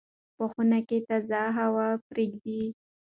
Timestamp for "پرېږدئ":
2.07-2.63